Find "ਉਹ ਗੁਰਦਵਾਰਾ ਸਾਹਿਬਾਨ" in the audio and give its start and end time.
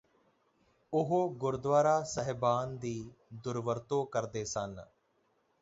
0.93-2.77